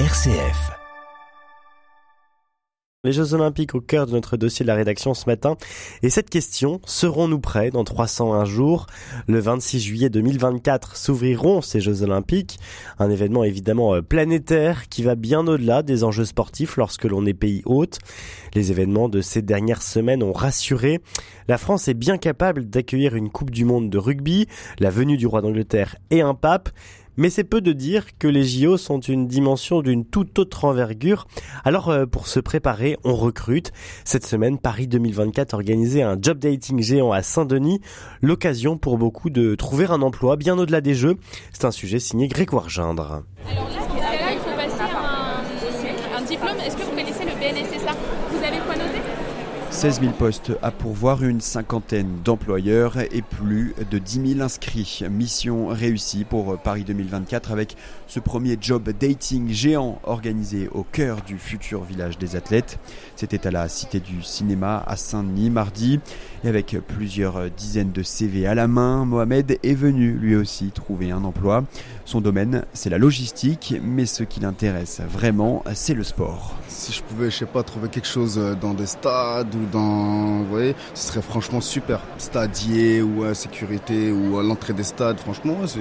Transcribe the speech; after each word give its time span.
RCF. 0.00 0.72
Les 3.04 3.12
Jeux 3.12 3.32
Olympiques 3.32 3.76
au 3.76 3.80
cœur 3.80 4.06
de 4.06 4.10
notre 4.10 4.36
dossier 4.36 4.64
de 4.64 4.66
la 4.66 4.74
rédaction 4.74 5.14
ce 5.14 5.26
matin. 5.26 5.56
Et 6.02 6.10
cette 6.10 6.30
question, 6.30 6.80
serons-nous 6.84 7.38
prêts 7.38 7.70
dans 7.70 7.84
301 7.84 8.44
jours? 8.44 8.86
Le 9.28 9.38
26 9.38 9.78
juillet 9.78 10.10
2024 10.10 10.96
s'ouvriront 10.96 11.60
ces 11.60 11.80
Jeux 11.80 12.02
Olympiques. 12.02 12.58
Un 12.98 13.08
événement 13.08 13.44
évidemment 13.44 13.94
euh, 13.94 14.02
planétaire 14.02 14.88
qui 14.88 15.04
va 15.04 15.14
bien 15.14 15.46
au-delà 15.46 15.84
des 15.84 16.02
enjeux 16.02 16.24
sportifs 16.24 16.76
lorsque 16.76 17.04
l'on 17.04 17.24
est 17.24 17.32
pays 17.32 17.62
hôte. 17.64 18.00
Les 18.54 18.72
événements 18.72 19.08
de 19.08 19.20
ces 19.20 19.42
dernières 19.42 19.82
semaines 19.82 20.24
ont 20.24 20.32
rassuré. 20.32 21.02
La 21.46 21.58
France 21.58 21.86
est 21.86 21.94
bien 21.94 22.16
capable 22.16 22.64
d'accueillir 22.68 23.14
une 23.14 23.30
Coupe 23.30 23.52
du 23.52 23.64
Monde 23.64 23.90
de 23.90 23.98
rugby, 23.98 24.48
la 24.80 24.90
venue 24.90 25.18
du 25.18 25.28
roi 25.28 25.40
d'Angleterre 25.40 25.94
et 26.10 26.20
un 26.20 26.34
pape. 26.34 26.70
Mais 27.16 27.30
c'est 27.30 27.44
peu 27.44 27.60
de 27.60 27.72
dire 27.72 28.18
que 28.18 28.26
les 28.26 28.44
JO 28.44 28.76
sont 28.76 29.00
une 29.00 29.26
dimension 29.26 29.82
d'une 29.82 30.04
toute 30.04 30.38
autre 30.38 30.64
envergure. 30.64 31.26
Alors 31.64 31.90
euh, 31.90 32.06
pour 32.06 32.26
se 32.26 32.40
préparer, 32.40 32.96
on 33.04 33.14
recrute. 33.14 33.72
Cette 34.04 34.26
semaine, 34.26 34.58
Paris 34.58 34.88
2024 34.88 35.54
organisait 35.54 36.02
un 36.02 36.16
job 36.20 36.38
dating 36.38 36.82
géant 36.82 37.12
à 37.12 37.22
Saint-Denis, 37.22 37.80
l'occasion 38.22 38.76
pour 38.78 38.98
beaucoup 38.98 39.30
de 39.30 39.54
trouver 39.54 39.86
un 39.86 40.02
emploi 40.02 40.36
bien 40.36 40.58
au-delà 40.58 40.80
des 40.80 40.94
jeux. 40.94 41.16
C'est 41.52 41.64
un 41.64 41.70
sujet 41.70 41.98
signé 41.98 42.28
Grégoire 42.28 42.68
Gindre. 42.68 43.22
Alors 43.50 43.68
là, 43.68 44.32
il 44.32 44.38
faut 44.38 44.56
passer 44.56 44.82
un, 44.82 46.18
un 46.18 46.22
diplôme. 46.22 46.56
Est-ce 46.66 46.76
que 46.76 46.82
vous 46.82 46.90
connaissez 46.90 47.24
le 47.24 47.32
BNSSA 47.32 47.92
Vous 48.30 48.38
avez 48.38 48.58
quoi 48.66 48.74
noter? 48.74 49.23
16 49.74 50.00
000 50.02 50.12
postes 50.12 50.52
à 50.62 50.70
pourvoir, 50.70 51.24
une 51.24 51.40
cinquantaine 51.40 52.20
d'employeurs 52.24 52.96
et 53.12 53.22
plus 53.22 53.74
de 53.90 53.98
10 53.98 54.34
000 54.34 54.40
inscrits. 54.40 55.02
Mission 55.10 55.66
réussie 55.66 56.22
pour 56.22 56.56
Paris 56.58 56.84
2024 56.84 57.50
avec 57.50 57.76
ce 58.06 58.20
premier 58.20 58.56
job 58.58 58.88
dating 58.98 59.50
géant 59.50 59.98
organisé 60.04 60.68
au 60.72 60.84
cœur 60.84 61.22
du 61.22 61.38
futur 61.38 61.82
village 61.82 62.18
des 62.18 62.36
athlètes. 62.36 62.78
C'était 63.16 63.48
à 63.48 63.50
la 63.50 63.68
Cité 63.68 63.98
du 63.98 64.22
Cinéma 64.22 64.84
à 64.86 64.96
Saint-Denis 64.96 65.50
mardi. 65.50 65.98
Et 66.44 66.48
avec 66.48 66.76
plusieurs 66.86 67.50
dizaines 67.50 67.90
de 67.90 68.02
CV 68.02 68.46
à 68.46 68.54
la 68.54 68.68
main, 68.68 69.04
Mohamed 69.04 69.58
est 69.62 69.74
venu 69.74 70.12
lui 70.12 70.36
aussi 70.36 70.70
trouver 70.70 71.10
un 71.10 71.24
emploi. 71.24 71.64
Son 72.04 72.20
domaine, 72.20 72.64
c'est 72.74 72.90
la 72.90 72.98
logistique, 72.98 73.74
mais 73.82 74.04
ce 74.04 74.22
qui 74.24 74.40
l'intéresse 74.40 75.00
vraiment, 75.08 75.64
c'est 75.74 75.94
le 75.94 76.04
sport. 76.04 76.54
Si 76.68 76.92
je 76.92 77.02
pouvais, 77.02 77.30
je 77.30 77.38
sais 77.38 77.46
pas, 77.46 77.62
trouver 77.62 77.88
quelque 77.88 78.06
chose 78.06 78.38
dans 78.60 78.74
des 78.74 78.86
stades 78.86 79.54
ou 79.54 79.63
dans, 79.70 80.38
vous 80.38 80.46
voyez, 80.46 80.74
ce 80.94 81.08
serait 81.08 81.22
franchement 81.22 81.60
super. 81.60 82.00
Stadier 82.18 83.02
ou 83.02 83.24
à 83.24 83.34
sécurité 83.34 84.12
ou 84.12 84.38
à 84.38 84.42
l'entrée 84.42 84.72
des 84.72 84.84
stades, 84.84 85.18
franchement, 85.18 85.66
ce 85.66 85.80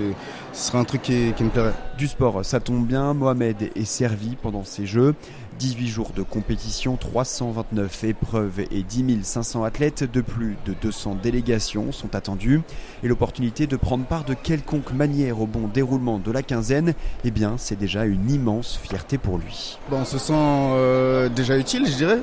serait 0.54 0.78
un 0.78 0.84
truc 0.84 1.02
qui, 1.02 1.34
qui 1.36 1.44
me 1.44 1.50
plairait. 1.50 1.74
Du 1.98 2.08
sport, 2.08 2.44
ça 2.44 2.60
tombe 2.60 2.86
bien, 2.86 3.14
Mohamed 3.14 3.72
est 3.76 3.86
servi 3.86 4.36
pendant 4.36 4.64
ces 4.64 4.86
Jeux. 4.86 5.16
18 5.60 5.88
jours 5.88 6.12
de 6.16 6.24
compétition, 6.24 6.98
329 6.98 8.04
épreuves 8.04 8.62
et 8.72 8.84
10 8.84 9.24
500 9.24 9.64
athlètes 9.64 10.04
de 10.12 10.22
plus 10.22 10.58
de 10.66 10.74
200 10.82 11.18
délégations 11.22 11.92
sont 11.92 12.16
attendus. 12.16 12.62
Et 13.04 13.08
l'opportunité 13.08 13.68
de 13.68 13.76
prendre 13.76 14.06
part 14.06 14.24
de 14.24 14.34
quelconque 14.34 14.92
manière 14.94 15.40
au 15.42 15.46
bon 15.46 15.68
déroulement 15.68 16.20
de 16.20 16.32
la 16.32 16.42
quinzaine, 16.42 16.94
eh 17.24 17.32
bien, 17.32 17.56
c'est 17.58 17.78
déjà 17.78 18.06
une 18.06 18.30
immense 18.30 18.80
fierté 18.82 19.18
pour 19.18 19.38
lui. 19.38 19.78
Bon, 19.90 20.00
on 20.02 20.06
se 20.06 20.18
sent 20.18 20.34
euh, 20.36 21.30
déjà 21.30 21.58
utile, 21.58 21.86
je 21.88 21.96
dirais. 21.96 22.20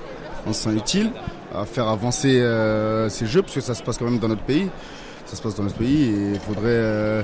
On 0.47 0.53
se 0.53 0.64
sent 0.64 0.77
utile 0.77 1.11
à 1.55 1.65
faire 1.65 1.89
avancer 1.89 2.41
euh, 2.41 3.09
ces 3.09 3.27
jeux, 3.27 3.43
parce 3.43 3.55
que 3.55 3.61
ça 3.61 3.75
se 3.75 3.83
passe 3.83 3.98
quand 3.98 4.05
même 4.05 4.19
dans 4.19 4.29
notre 4.29 4.43
pays. 4.43 4.69
Ça 5.27 5.37
se 5.37 5.43
passe 5.43 5.55
dans 5.55 5.62
notre 5.62 5.77
pays 5.77 6.05
et 6.05 6.31
il 6.34 6.41
faudrait 6.41 6.65
euh, 6.67 7.23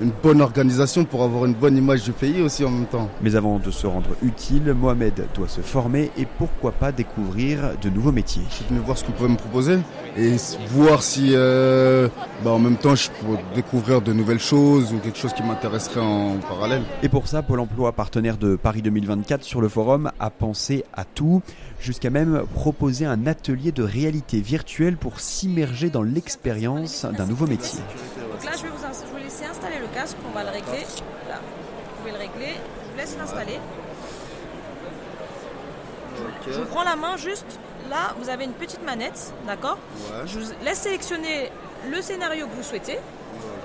une 0.00 0.12
bonne 0.22 0.40
organisation 0.40 1.04
pour 1.04 1.22
avoir 1.22 1.44
une 1.44 1.54
bonne 1.54 1.76
image 1.76 2.02
du 2.02 2.12
pays 2.12 2.42
aussi 2.42 2.64
en 2.64 2.70
même 2.70 2.86
temps. 2.86 3.08
Mais 3.22 3.36
avant 3.36 3.58
de 3.58 3.70
se 3.70 3.86
rendre 3.86 4.10
utile, 4.22 4.74
Mohamed 4.74 5.26
doit 5.34 5.48
se 5.48 5.60
former 5.60 6.10
et 6.16 6.26
pourquoi 6.26 6.72
pas 6.72 6.92
découvrir 6.92 7.72
de 7.80 7.90
nouveaux 7.90 8.12
métiers. 8.12 8.42
Je 8.50 8.54
suis 8.56 8.64
venu 8.66 8.80
voir 8.80 8.98
ce 8.98 9.04
qu'on 9.04 9.12
pouvait 9.12 9.28
me 9.28 9.36
proposer 9.36 9.78
et 10.16 10.36
voir 10.70 11.02
si 11.02 11.30
euh, 11.32 12.08
bah 12.44 12.50
en 12.50 12.58
même 12.58 12.76
temps 12.76 12.94
je 12.94 13.08
peux 13.08 13.36
découvrir 13.54 14.00
de 14.00 14.12
nouvelles 14.12 14.40
choses 14.40 14.92
ou 14.92 14.98
quelque 14.98 15.18
chose 15.18 15.32
qui 15.32 15.42
m'intéresserait 15.42 16.00
en 16.00 16.36
parallèle. 16.38 16.82
Et 17.02 17.08
pour 17.08 17.28
ça, 17.28 17.42
Pôle 17.42 17.60
Emploi, 17.60 17.92
partenaire 17.92 18.36
de 18.36 18.56
Paris 18.56 18.82
2024 18.82 19.42
sur 19.42 19.60
le 19.60 19.68
forum, 19.68 20.10
a 20.18 20.30
pensé 20.30 20.84
à 20.92 21.04
tout, 21.04 21.42
jusqu'à 21.80 22.10
même 22.10 22.42
proposer 22.54 23.06
un 23.06 23.26
atelier 23.26 23.72
de 23.72 23.82
réalité 23.82 24.40
virtuelle 24.40 24.96
pour 24.96 25.20
s'immerger 25.20 25.90
dans 25.90 26.02
l'expérience 26.02 27.06
d'un 27.16 27.26
nouveau 27.26 27.46
métier. 27.46 27.80
Casque, 30.04 30.16
on 30.28 30.34
va 30.34 30.42
le 30.44 30.50
régler. 30.50 30.84
Là, 31.28 31.36
vous 31.40 31.96
pouvez 31.98 32.12
le 32.12 32.18
régler. 32.18 32.54
Je 32.84 32.90
vous 32.92 32.96
laisse 32.98 33.16
l'installer. 33.18 33.58
Je 36.46 36.60
vous 36.60 36.66
prends 36.66 36.84
la 36.84 36.96
main 36.96 37.16
juste. 37.16 37.58
Là, 37.90 38.14
vous 38.18 38.28
avez 38.28 38.44
une 38.44 38.52
petite 38.52 38.82
manette, 38.84 39.32
d'accord 39.46 39.78
Ouais. 40.10 40.26
Je 40.26 40.38
vous 40.38 40.52
laisse 40.62 40.78
sélectionner 40.80 41.50
le 41.90 42.00
scénario 42.02 42.46
que 42.46 42.54
vous 42.54 42.62
souhaitez. 42.62 42.98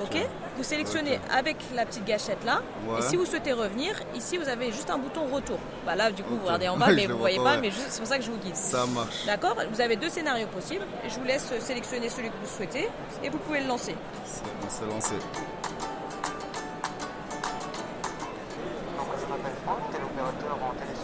Ok 0.02 0.18
Vous 0.58 0.64
sélectionnez 0.64 1.20
avec 1.32 1.58
la 1.76 1.86
petite 1.86 2.06
gâchette 2.06 2.44
là. 2.46 2.62
Ouais. 2.88 3.00
Et 3.00 3.02
si 3.02 3.18
vous 3.18 3.26
souhaitez 3.26 3.52
revenir, 3.54 3.94
ici 4.16 4.38
vous 4.38 4.48
avez 4.48 4.72
juste 4.72 4.90
un 4.90 4.98
bouton 4.98 5.26
retour. 5.28 5.60
Bah 5.86 5.96
là, 5.96 6.10
du 6.12 6.24
coup, 6.24 6.36
vous 6.36 6.46
regardez 6.46 6.70
en 6.70 6.78
bas, 6.84 6.88
mais 6.88 7.04
vous 7.06 7.14
le 7.14 7.18
voyez 7.18 7.38
pas, 7.38 7.58
mais 7.58 7.70
c'est 7.72 8.00
pour 8.00 8.08
ça 8.08 8.18
que 8.18 8.24
je 8.24 8.32
vous 8.32 8.38
guide. 8.38 8.56
Ça 8.56 8.86
marche. 8.88 9.26
D'accord 9.26 9.56
Vous 9.72 9.82
avez 9.82 9.98
deux 9.98 10.10
scénarios 10.10 10.48
possibles. 10.48 10.86
Je 11.08 11.16
vous 11.16 11.26
laisse 11.26 11.52
sélectionner 11.60 12.08
celui 12.10 12.30
que 12.30 12.36
vous 12.42 12.50
souhaitez 12.56 12.88
et 13.24 13.30
vous 13.30 13.38
pouvez 13.40 13.60
le 13.62 13.68
lancer. 13.68 13.96
On 14.66 14.70
s'est 14.70 14.86
lancé. 14.90 15.16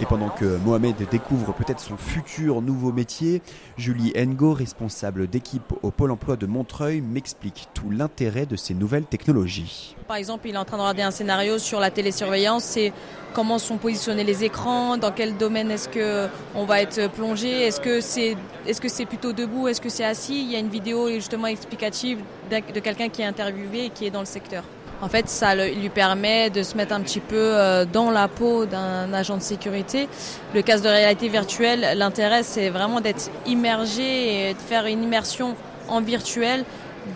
Et 0.01 0.05
pendant 0.05 0.27
que 0.27 0.57
Mohamed 0.57 0.95
découvre 1.09 1.53
peut-être 1.53 1.79
son 1.79 1.95
futur 1.95 2.61
nouveau 2.61 2.91
métier, 2.91 3.41
Julie 3.77 4.11
Ngo, 4.13 4.53
responsable 4.53 5.27
d'équipe 5.27 5.73
au 5.83 5.91
Pôle 5.91 6.11
emploi 6.11 6.35
de 6.35 6.45
Montreuil, 6.45 6.99
m'explique 6.99 7.69
tout 7.73 7.89
l'intérêt 7.89 8.45
de 8.45 8.57
ces 8.57 8.73
nouvelles 8.73 9.05
technologies. 9.05 9.95
Par 10.09 10.17
exemple, 10.17 10.49
il 10.49 10.55
est 10.55 10.57
en 10.57 10.65
train 10.65 10.75
de 10.75 10.81
regarder 10.81 11.03
un 11.03 11.11
scénario 11.11 11.59
sur 11.59 11.79
la 11.79 11.91
télésurveillance, 11.91 12.65
c'est 12.65 12.91
comment 13.33 13.57
sont 13.57 13.77
positionnés 13.77 14.25
les 14.25 14.43
écrans, 14.43 14.97
dans 14.97 15.11
quel 15.11 15.37
domaine 15.37 15.71
est-ce 15.71 15.87
que 15.87 16.27
on 16.55 16.65
va 16.65 16.81
être 16.81 17.09
plongé, 17.11 17.61
est-ce 17.61 17.79
que 17.79 18.01
c'est 18.01 18.35
est-ce 18.67 18.81
que 18.81 18.89
c'est 18.89 19.05
plutôt 19.05 19.31
debout, 19.31 19.69
est-ce 19.69 19.79
que 19.79 19.89
c'est 19.89 20.05
assis? 20.05 20.41
Il 20.41 20.51
y 20.51 20.57
a 20.57 20.59
une 20.59 20.69
vidéo 20.69 21.09
justement 21.09 21.47
explicative 21.47 22.19
de 22.51 22.79
quelqu'un 22.81 23.07
qui 23.07 23.21
est 23.21 23.25
interviewé 23.25 23.85
et 23.85 23.89
qui 23.91 24.05
est 24.05 24.11
dans 24.11 24.19
le 24.19 24.25
secteur. 24.25 24.65
En 25.05 25.07
fait, 25.07 25.29
ça 25.29 25.53
lui 25.53 25.89
permet 25.89 26.49
de 26.49 26.63
se 26.63 26.75
mettre 26.75 26.91
un 26.91 27.01
petit 27.01 27.19
peu 27.19 27.35
euh, 27.37 27.85
dans 27.85 28.09
la 28.09 28.27
peau 28.27 28.65
d'un 28.65 29.13
agent 29.13 29.37
de 29.37 29.41
sécurité. 29.43 30.09
Le 30.55 30.63
casque 30.63 30.83
de 30.83 30.89
réalité 30.89 31.27
virtuelle, 31.29 31.95
l'intérêt, 31.95 32.41
c'est 32.41 32.71
vraiment 32.71 33.01
d'être 33.01 33.29
immergé 33.45 34.49
et 34.49 34.53
de 34.55 34.59
faire 34.59 34.87
une 34.87 35.03
immersion 35.03 35.55
en 35.89 36.01
virtuel 36.01 36.65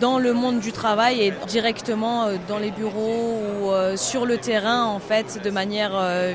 dans 0.00 0.20
le 0.20 0.32
monde 0.32 0.60
du 0.60 0.70
travail 0.70 1.20
et 1.20 1.34
directement 1.48 2.26
euh, 2.26 2.36
dans 2.46 2.58
les 2.58 2.70
bureaux 2.70 3.40
ou 3.60 3.72
euh, 3.72 3.96
sur 3.96 4.24
le 4.24 4.38
terrain 4.38 4.84
en 4.84 5.00
fait 5.00 5.40
de 5.42 5.50
manière 5.50 5.90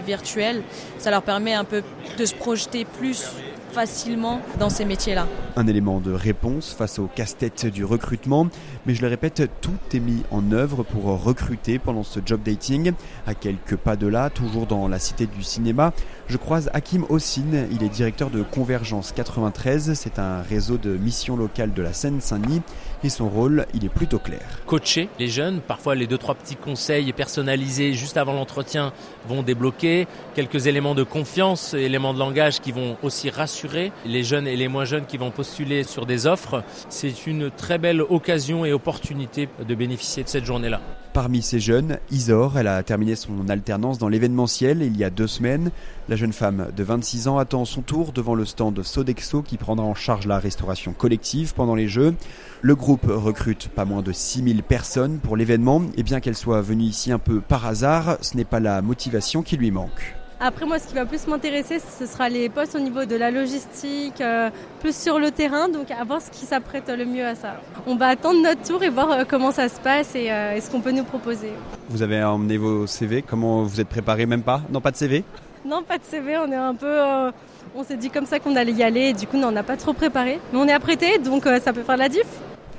virtuelle. 0.06 0.62
Ça 0.98 1.10
leur 1.10 1.22
permet 1.22 1.54
un 1.54 1.64
peu 1.64 1.84
de 2.18 2.26
se 2.26 2.36
projeter 2.36 2.84
plus 2.84 3.30
facilement 3.76 4.40
dans 4.58 4.70
ces 4.70 4.86
métiers-là. 4.86 5.28
Un 5.58 5.68
élément 5.68 6.00
de 6.00 6.14
réponse 6.14 6.74
face 6.74 6.98
au 6.98 7.08
casse-tête 7.14 7.66
du 7.66 7.84
recrutement, 7.84 8.48
mais 8.86 8.96
je 8.96 9.02
le 9.02 9.10
répète, 9.10 9.52
tout 9.60 9.74
est 9.94 10.00
mis 10.00 10.24
en 10.32 10.54
œuvre 10.54 10.84
pour 10.84 11.04
recruter 11.22 11.78
pendant 11.78 12.04
ce 12.04 12.22
job 12.26 12.40
dating. 12.42 12.94
À 13.28 13.34
quelques 13.34 13.76
pas 13.76 13.98
de 13.98 14.08
là, 14.08 14.30
toujours 14.30 14.66
dans 14.66 14.88
la 14.88 14.98
cité 14.98 15.26
du 15.26 15.44
cinéma, 15.44 15.92
je 16.28 16.38
croise 16.38 16.70
Hakim 16.74 17.06
Ossine, 17.10 17.68
il 17.70 17.84
est 17.84 17.90
directeur 17.90 18.30
de 18.30 18.44
Convergence 18.44 19.12
93, 19.12 19.94
c'est 19.94 20.20
un 20.20 20.42
réseau 20.42 20.78
de 20.78 20.96
missions 20.96 21.36
locales 21.36 21.74
de 21.74 21.82
la 21.82 21.92
Seine-Saint-Denis, 21.92 22.62
son 23.10 23.30
rôle, 23.30 23.66
il 23.74 23.86
est 23.86 23.90
plutôt 23.90 24.20
clair. 24.20 24.42
coacher 24.66 25.10
les 25.20 25.28
jeunes. 25.28 25.62
Parfois, 25.62 25.96
les 25.96 26.08
deux, 26.08 26.18
trois 26.18 26.36
petits 26.36 26.56
conseils 26.56 27.12
personnalisés 27.14 27.94
juste 27.94 28.18
avant 28.18 28.34
l'entretien 28.34 28.94
vont 29.28 29.44
débloquer 29.44 30.08
quelques 30.34 30.68
éléments 30.68 30.96
de 30.96 31.04
confiance, 31.04 31.74
éléments 31.74 32.14
de 32.14 32.20
langage 32.20 32.60
qui 32.62 32.72
vont 32.72 32.98
aussi 33.04 33.30
rassurer 33.30 33.92
les 34.06 34.24
jeunes 34.24 34.48
et 34.48 34.56
les 34.56 34.68
moins 34.68 34.86
jeunes 34.86 35.06
qui 35.06 35.18
vont 35.18 35.32
postuler 35.32 35.84
sur 35.84 36.06
des 36.06 36.28
offres. 36.28 36.64
C'est 36.90 37.28
une 37.28 37.52
très 37.52 37.78
belle 37.78 38.02
occasion 38.02 38.66
et 38.66 38.74
opportunité 38.74 39.50
de 39.60 39.76
bénéficier 39.76 40.24
de 40.24 40.30
cette 40.30 40.46
journée-là. 40.46 40.82
Parmi 41.16 41.42
ces 41.42 41.62
jeunes, 41.62 41.98
Isor, 42.12 42.58
elle 42.58 42.68
a 42.68 42.84
terminé 42.84 43.16
son 43.16 43.48
alternance 43.48 43.98
dans 43.98 44.10
l'événementiel 44.10 44.82
il 44.82 44.98
y 44.98 45.06
a 45.06 45.10
deux 45.10 45.28
semaines. 45.28 45.72
La 46.10 46.18
jeune 46.18 46.34
femme 46.34 46.68
de 46.76 46.84
26 46.84 47.30
ans 47.30 47.38
attend 47.38 47.64
son 47.64 47.82
tour 47.82 48.12
devant 48.12 48.36
le 48.36 48.44
stand 48.44 48.84
Sodexo 48.84 49.42
qui 49.42 49.56
prendra 49.56 49.86
en 49.86 49.96
charge 49.96 50.28
la 50.28 50.40
restauration 50.40 50.92
collective 50.92 51.54
pendant 51.54 51.74
les 51.74 51.88
Jeux. 51.88 52.16
Le 52.62 52.76
groupe 52.76 53.06
recrute 53.08 53.70
pas 53.70 53.86
moins 53.86 54.02
de 54.02 54.12
6000 54.12 54.62
personnes 54.62 55.20
pour 55.20 55.38
l'événement 55.38 55.84
et 55.96 56.04
bien 56.04 56.20
qu'elle 56.20 56.36
soit 56.36 56.60
venue 56.60 56.84
ici 56.84 57.14
un 57.14 57.20
peu 57.20 57.40
par 57.40 57.66
hasard, 57.66 58.18
ce 58.20 58.36
n'est 58.36 58.44
pas 58.44 58.60
la 58.60 58.82
motivation 58.82 59.42
qui 59.42 59.56
lui 59.56 59.72
manque. 59.72 60.18
Après, 60.40 60.66
moi, 60.66 60.80
ce 60.80 60.88
qui 60.88 60.94
va 60.94 61.06
plus 61.06 61.28
m'intéresser, 61.28 61.80
ce 61.80 62.06
sera 62.06 62.28
les 62.28 62.50
postes 62.50 62.76
au 62.76 62.80
niveau 62.80 63.06
de 63.06 63.16
la 63.16 63.32
logistique, 63.32 64.20
euh, 64.20 64.50
plus 64.82 64.94
sur 64.96 65.18
le 65.18 65.32
terrain, 65.32 65.70
donc 65.70 65.92
à 65.92 66.04
voir 66.04 66.22
ce 66.22 66.30
qui 66.30 66.46
s'apprête 66.46 66.90
le 66.90 67.06
mieux 67.06 67.26
à 67.26 67.36
ça. 67.36 67.62
On 67.88 67.96
va 67.96 68.08
attendre 68.08 68.42
notre 68.42 68.62
tour 68.62 68.84
et 68.84 68.90
voir 68.90 69.12
euh, 69.12 69.24
comment 69.26 69.52
ça 69.52 69.70
se 69.70 69.80
passe 69.80 70.14
et, 70.14 70.30
euh, 70.30 70.56
et 70.56 70.60
ce 70.62 70.70
qu'on 70.70 70.82
peut 70.82 70.92
nous 70.92 71.06
proposer. 71.06 71.54
Vous 71.90 72.02
avez 72.02 72.22
emmené 72.22 72.58
vos 72.58 72.86
CV, 72.86 73.22
comment 73.22 73.64
vous 73.64 73.80
êtes 73.80 73.88
préparé? 73.88 74.26
Même 74.26 74.44
pas? 74.44 74.62
Non, 74.70 74.82
pas 74.82 74.92
de 74.92 74.98
CV 74.98 75.24
Non, 75.66 75.84
pas 75.84 75.98
de 75.98 76.04
CV, 76.04 76.38
on 76.38 76.52
est 76.52 76.56
un 76.56 76.76
peu... 76.76 76.86
Euh, 76.86 77.32
on 77.74 77.86
s'est 77.86 77.98
dit 77.98 78.10
comme 78.10 78.26
ça 78.26 78.40
qu'on 78.40 78.58
allait 78.58 78.74
y 78.74 78.84
aller, 78.84 79.02
et 79.10 79.14
du 79.14 79.28
coup, 79.28 79.38
on 79.38 79.52
n'a 79.52 79.64
pas 79.64 79.78
trop 79.78 79.94
préparé. 79.94 80.42
Mais 80.52 80.60
on 80.60 80.68
est 80.68 80.74
apprêté, 80.74 81.18
donc 81.18 81.46
ça 81.64 81.72
peut 81.72 81.84
faire 81.84 81.98
la 81.98 82.10
diff. 82.10 82.28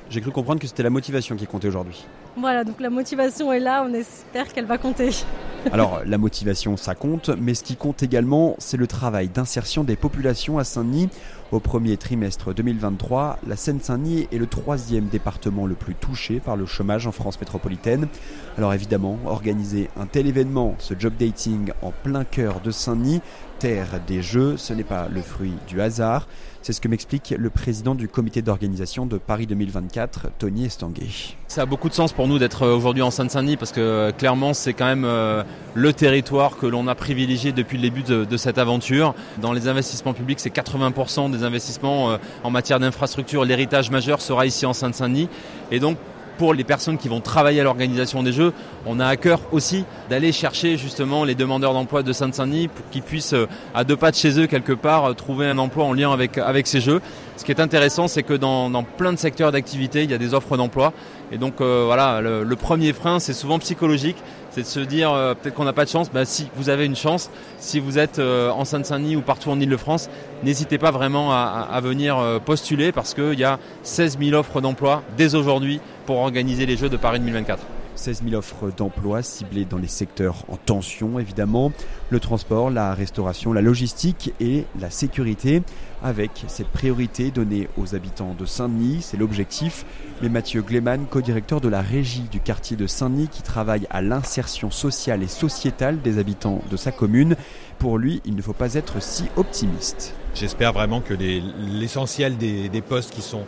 J'ai 0.09 0.21
cru 0.21 0.31
comprendre 0.31 0.61
que 0.61 0.67
c'était 0.67 0.83
la 0.83 0.89
motivation 0.89 1.35
qui 1.35 1.47
comptait 1.47 1.67
aujourd'hui. 1.67 2.05
Voilà, 2.37 2.63
donc 2.63 2.79
la 2.79 2.89
motivation 2.89 3.51
est 3.51 3.59
là, 3.59 3.85
on 3.87 3.93
espère 3.93 4.53
qu'elle 4.53 4.65
va 4.65 4.77
compter. 4.77 5.09
Alors, 5.71 6.01
la 6.05 6.17
motivation, 6.17 6.77
ça 6.77 6.95
compte, 6.95 7.29
mais 7.29 7.53
ce 7.53 7.63
qui 7.63 7.75
compte 7.75 8.03
également, 8.03 8.55
c'est 8.59 8.77
le 8.77 8.87
travail 8.87 9.27
d'insertion 9.27 9.83
des 9.83 9.95
populations 9.95 10.57
à 10.59 10.63
Saint-Denis. 10.63 11.09
Au 11.53 11.61
premier 11.61 11.95
trimestre 11.95 12.53
2023, 12.53 13.39
la 13.47 13.55
Seine-Saint-Denis 13.55 14.27
est 14.33 14.37
le 14.37 14.47
troisième 14.47 15.05
département 15.05 15.65
le 15.65 15.75
plus 15.75 15.95
touché 15.95 16.41
par 16.41 16.57
le 16.57 16.65
chômage 16.65 17.07
en 17.07 17.13
France 17.13 17.39
métropolitaine. 17.39 18.09
Alors 18.57 18.73
évidemment, 18.73 19.17
organiser 19.25 19.89
un 19.97 20.07
tel 20.07 20.27
événement, 20.27 20.75
ce 20.77 20.93
job 20.99 21.13
dating 21.17 21.71
en 21.81 21.91
plein 21.91 22.25
cœur 22.25 22.59
de 22.59 22.69
Saint-Denis, 22.69 23.21
terre 23.59 24.01
des 24.05 24.21
jeux, 24.21 24.57
ce 24.57 24.73
n'est 24.73 24.83
pas 24.83 25.07
le 25.07 25.21
fruit 25.21 25.53
du 25.69 25.81
hasard. 25.81 26.27
C'est 26.61 26.73
ce 26.73 26.81
que 26.81 26.89
m'explique 26.89 27.33
le 27.37 27.49
président 27.49 27.95
du 27.95 28.09
comité 28.09 28.41
d'organisation 28.41 29.05
de 29.05 29.17
Paris 29.17 29.47
2024, 29.47 30.31
Tony 30.37 30.65
Estanguet. 30.65 31.07
Ça 31.47 31.61
a 31.61 31.65
beaucoup 31.65 31.87
de 31.87 31.93
sens 31.93 32.11
pour 32.11 32.27
nous 32.27 32.39
d'être 32.39 32.63
euh, 32.63 32.75
aujourd'hui 32.75 33.03
en 33.03 33.09
Seine-Saint-Denis 33.09 33.55
parce 33.55 33.71
que 33.71 33.79
euh, 33.79 34.11
clairement 34.11 34.53
c'est 34.53 34.73
quand 34.73 34.85
même 34.85 35.05
euh, 35.05 35.43
le 35.75 35.93
territoire 35.93 36.57
que 36.57 36.65
l'on 36.65 36.87
a 36.87 36.95
privilégié 36.95 37.53
depuis 37.53 37.77
le 37.77 37.83
début 37.83 38.03
de, 38.03 38.37
cette 38.37 38.57
aventure. 38.57 39.15
Dans 39.41 39.53
les 39.53 39.69
investissements 39.69 40.13
publics, 40.13 40.41
c'est 40.41 40.53
80% 40.53 41.31
des 41.31 41.36
investissements 41.43 42.17
en 42.43 42.49
matière 42.49 42.79
d'infrastructure. 42.79 43.45
L'héritage 43.45 43.91
majeur 43.91 44.21
sera 44.21 44.45
ici 44.45 44.65
en 44.65 44.73
Seine-Saint-Denis. 44.73 45.29
Et 45.71 45.79
donc 45.79 45.97
pour 46.37 46.53
les 46.53 46.63
personnes 46.63 46.97
qui 46.97 47.09
vont 47.09 47.19
travailler 47.19 47.61
à 47.61 47.63
l'organisation 47.63 48.23
des 48.23 48.31
Jeux, 48.31 48.53
on 48.85 48.99
a 48.99 49.07
à 49.07 49.15
cœur 49.17 49.41
aussi 49.51 49.85
d'aller 50.09 50.31
chercher 50.31 50.77
justement 50.77 51.23
les 51.23 51.35
demandeurs 51.35 51.73
d'emploi 51.73 52.03
de 52.03 52.13
Sainte-Saint-Denis 52.13 52.67
pour 52.67 52.89
qu'ils 52.89 53.01
puissent, 53.01 53.33
euh, 53.33 53.47
à 53.73 53.83
deux 53.83 53.97
pas 53.97 54.11
de 54.11 54.15
chez 54.15 54.39
eux 54.39 54.47
quelque 54.47 54.73
part, 54.73 55.05
euh, 55.05 55.13
trouver 55.13 55.47
un 55.47 55.57
emploi 55.57 55.85
en 55.85 55.93
lien 55.93 56.11
avec, 56.11 56.67
ces 56.67 56.79
Jeux. 56.79 57.01
Ce 57.35 57.43
qui 57.43 57.51
est 57.51 57.59
intéressant, 57.59 58.07
c'est 58.07 58.23
que 58.23 58.33
dans, 58.33 58.83
plein 58.83 59.13
de 59.13 59.17
secteurs 59.17 59.51
d'activité, 59.51 60.03
il 60.03 60.11
y 60.11 60.13
a 60.13 60.17
des 60.17 60.33
offres 60.33 60.57
d'emploi. 60.57 60.93
Et 61.31 61.37
donc 61.37 61.59
euh, 61.59 61.83
voilà, 61.85 62.21
le, 62.21 62.55
premier 62.55 62.93
frein, 62.93 63.19
c'est 63.19 63.33
souvent 63.33 63.59
psychologique 63.59 64.17
c'est 64.57 64.63
de 64.63 64.85
se 64.85 64.89
dire 64.89 65.11
peut-être 65.41 65.53
qu'on 65.53 65.65
n'a 65.65 65.73
pas 65.73 65.85
de 65.85 65.89
chance. 65.89 66.11
Bah, 66.11 66.25
si 66.25 66.47
vous 66.55 66.69
avez 66.69 66.85
une 66.85 66.95
chance, 66.95 67.29
si 67.59 67.79
vous 67.79 67.99
êtes 67.99 68.19
en 68.19 68.65
Seine-Saint-Denis 68.65 69.15
ou 69.15 69.21
partout 69.21 69.51
en 69.51 69.59
Ile-de-France, 69.59 70.09
n'hésitez 70.43 70.77
pas 70.77 70.89
vraiment 70.91 71.31
à, 71.31 71.67
à 71.71 71.79
venir 71.81 72.41
postuler 72.43 72.91
parce 72.91 73.13
qu'il 73.13 73.39
y 73.39 73.43
a 73.43 73.59
16 73.83 74.17
000 74.19 74.35
offres 74.35 74.61
d'emploi 74.61 75.03
dès 75.15 75.35
aujourd'hui 75.35 75.79
pour 76.05 76.17
organiser 76.17 76.65
les 76.65 76.77
Jeux 76.77 76.89
de 76.89 76.97
Paris 76.97 77.19
2024. 77.19 77.59
16 77.97 78.23
000 78.23 78.35
offres 78.35 78.71
d'emploi 78.75 79.21
ciblées 79.21 79.65
dans 79.65 79.77
les 79.77 79.87
secteurs 79.87 80.43
en 80.47 80.55
tension 80.55 81.19
évidemment, 81.19 81.71
le 82.09 82.19
transport, 82.19 82.69
la 82.69 82.93
restauration, 82.93 83.53
la 83.53 83.61
logistique 83.61 84.33
et 84.39 84.65
la 84.79 84.89
sécurité, 84.89 85.61
avec 86.07 86.45
cette 86.47 86.69
priorité 86.69 87.31
donnée 87.31 87.67
aux 87.77 87.93
habitants 87.93 88.33
de 88.33 88.45
Saint-Denis, 88.45 89.01
c'est 89.01 89.17
l'objectif. 89.17 89.85
Mais 90.21 90.29
Mathieu 90.29 90.61
Gleman, 90.61 91.05
co-directeur 91.05 91.59
de 91.59 91.67
la 91.67 91.81
régie 91.81 92.25
du 92.31 92.39
quartier 92.39 92.77
de 92.77 92.87
Saint-Denis 92.87 93.27
qui 93.27 93.41
travaille 93.43 93.85
à 93.89 94.01
l'insertion 94.01 94.71
sociale 94.71 95.21
et 95.21 95.27
sociétale 95.27 96.01
des 96.01 96.17
habitants 96.17 96.61
de 96.71 96.77
sa 96.77 96.93
commune, 96.93 97.35
pour 97.77 97.97
lui, 97.97 98.21
il 98.25 98.35
ne 98.35 98.41
faut 98.41 98.53
pas 98.53 98.75
être 98.75 99.01
si 99.01 99.25
optimiste. 99.35 100.15
J'espère 100.33 100.71
vraiment 100.71 101.01
que 101.01 101.13
l'essentiel 101.13 102.37
des, 102.37 102.81
postes 102.81 103.13
qui 103.13 103.21
sont 103.21 103.43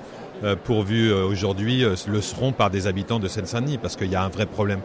pourvus 0.64 1.12
euh, 1.12 1.26
aujourd'hui 1.26 1.84
euh, 1.84 1.96
le 2.08 2.22
seront 2.22 2.52
par 2.52 2.70
des 2.70 2.88
habitants 2.88 3.20
de 3.20 3.28
Seine-Saint-Denis 3.28 3.78
parce 3.78 3.96
qu'il 3.96 4.10
y 4.10 4.16
a 4.16 4.24
un 4.24 4.30
vrai 4.30 4.46
problème 4.46 4.80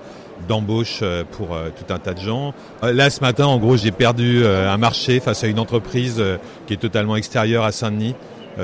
d'embauche 0.48 1.02
pour 1.30 1.56
tout 1.76 1.92
un 1.92 1.98
tas 2.00 2.12
de 2.12 2.18
gens. 2.18 2.54
Là, 2.82 3.08
ce 3.08 3.20
matin, 3.20 3.46
en 3.46 3.58
gros, 3.58 3.76
j'ai 3.76 3.92
perdu 3.92 4.44
un 4.44 4.76
marché 4.78 5.20
face 5.20 5.44
à 5.44 5.46
une 5.46 5.60
entreprise 5.60 6.20
qui 6.66 6.74
est 6.74 6.78
totalement 6.78 7.14
extérieure 7.14 7.62
à 7.62 7.70
Saint-Denis 7.70 8.16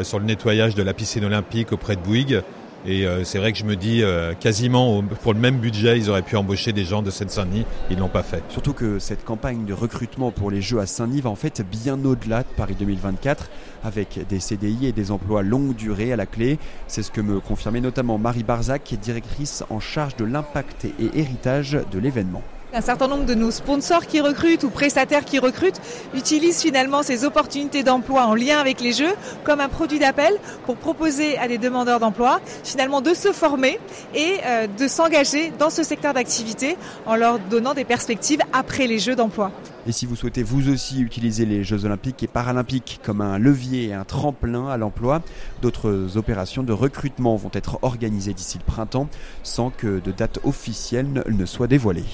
sur 0.03 0.19
le 0.19 0.25
nettoyage 0.25 0.75
de 0.75 0.83
la 0.83 0.93
piscine 0.93 1.25
olympique 1.25 1.71
auprès 1.71 1.95
de 1.95 2.01
Bouygues. 2.01 2.43
Et 2.87 3.07
euh, 3.07 3.25
c'est 3.25 3.39
vrai 3.39 3.53
que 3.53 3.59
je 3.59 3.65
me 3.65 3.77
dis, 3.77 4.03
euh, 4.03 4.35
quasiment 4.35 5.03
pour 5.23 5.35
le 5.35 5.41
même 5.41 5.59
budget, 5.59 5.99
ils 5.99 6.09
auraient 6.09 6.23
pu 6.23 6.37
embaucher 6.37 6.73
des 6.73 6.85
gens 6.85 7.03
de 7.03 7.11
Seine-Saint-Denis. 7.11 7.67
Ils 7.91 7.99
l'ont 7.99 8.09
pas 8.09 8.23
fait. 8.23 8.43
Surtout 8.49 8.73
que 8.73 8.99
cette 8.99 9.25
campagne 9.25 9.65
de 9.65 9.75
recrutement 9.75 10.31
pour 10.31 10.51
les 10.51 10.63
Jeux 10.63 10.79
à 10.79 10.87
Saint-Denis 10.87 11.21
va 11.21 11.31
en 11.31 11.37
fait 11.37 11.63
bien 11.63 12.03
au-delà 12.05 12.43
de 12.43 12.49
Paris 12.57 12.77
2024, 12.79 13.51
avec 13.85 14.21
des 14.29 14.41
CDI 14.41 14.87
et 14.87 14.93
des 14.93 15.11
emplois 15.11 15.43
longue 15.43 15.75
durée 15.75 16.13
à 16.13 16.17
la 16.17 16.27
clé. 16.27 16.59
C'est 16.87 17.03
ce 17.03 17.11
que 17.11 17.21
me 17.21 17.41
confirmait 17.41 17.81
notamment 17.81 18.19
Marie 18.19 18.45
Barzac, 18.45 18.95
directrice 19.01 19.65
en 19.71 19.81
charge 19.81 20.17
de 20.17 20.25
l'impact 20.25 20.87
et 20.87 21.19
héritage 21.19 21.79
de 21.91 21.99
l'événement. 21.99 22.43
Un 22.73 22.83
certain 22.83 23.09
nombre 23.09 23.25
de 23.27 23.35
nos 23.35 23.51
sponsors 23.51 24.07
qui 24.07 24.21
recrutent 24.21 24.63
ou 24.63 24.71
prestataires 24.71 25.25
qui 25.25 25.41
recrutent 25.41 25.81
utilisent 26.15 26.63
finalement 26.63 27.03
ces 27.03 27.25
opportunités 27.25 27.83
d'emploi 27.83 28.27
en 28.27 28.37
lien 28.37 28.59
avec 28.59 28.81
les 28.81 28.93
jeux 28.93 29.13
comme 29.43 29.59
un 29.59 29.69
produit 29.69 29.99
d'appel 29.99 30.33
pour 30.67 30.77
proposer 30.77 31.37
à 31.39 31.49
des 31.49 31.59
demandeurs 31.59 31.99
d'emploi 31.99 32.41
finalement 32.63 33.01
de 33.01 33.13
se 33.13 33.33
former 33.33 33.81
et 34.15 34.37
euh, 34.45 34.69
de 34.69 34.87
s'engager 34.87 35.53
dans 35.59 35.69
ce 35.69 35.83
secteur 35.83 36.15
d'activité 36.15 36.77
en 37.07 37.17
leur 37.17 37.41
donnant 37.41 37.75
des 37.75 37.85
perspectives 37.85 38.41
après 38.53 38.87
les 38.87 39.01
jeux 39.01 39.17
d'emploi. 39.17 39.51
Et 39.89 39.93
si 39.93 40.07
vous 40.07 40.15
souhaitez 40.15 40.45
vous 40.45 40.69
aussi 40.69 41.01
utiliser 41.01 41.47
les 41.47 41.65
Jeux 41.65 41.87
olympiques 41.87 42.23
et 42.23 42.29
paralympiques 42.29 43.01
comme 43.03 43.21
un 43.23 43.39
levier 43.39 43.89
et 43.89 43.95
un 43.95 44.05
tremplin 44.05 44.69
à 44.69 44.77
l'emploi, 44.77 45.23
d'autres 45.63 46.17
opérations 46.17 46.63
de 46.63 46.73
recrutement 46.73 47.35
vont 47.35 47.51
être 47.55 47.79
organisées 47.83 48.35
d'ici 48.35 48.59
le 48.59 48.65
printemps 48.65 49.09
sans 49.43 49.71
que 49.71 49.99
de 49.99 50.13
date 50.13 50.39
officielle 50.45 51.25
ne 51.27 51.47
soit 51.47 51.67
dévoilée 51.67 52.05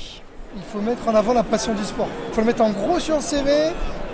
il 0.56 0.62
faut 0.62 0.80
mettre 0.80 1.06
en 1.08 1.14
avant 1.14 1.34
la 1.34 1.42
passion 1.42 1.74
du 1.74 1.84
sport. 1.84 2.08
Il 2.28 2.34
faut 2.34 2.40
le 2.40 2.46
mettre 2.46 2.62
en 2.62 2.70
gros 2.70 2.98
sur 2.98 3.16
le 3.16 3.22
CV, 3.22 3.50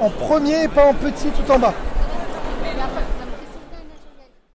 en 0.01 0.11
premier 0.11 0.65
et 0.65 0.69
pas 0.69 0.87
en 0.87 0.95
petit 0.95 1.29
tout 1.29 1.51
en 1.51 1.59
bas. 1.59 1.75